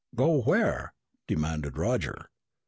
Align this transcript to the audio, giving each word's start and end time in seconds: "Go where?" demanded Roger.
"Go 0.15 0.41
where?" 0.41 0.95
demanded 1.27 1.77
Roger. 1.77 2.31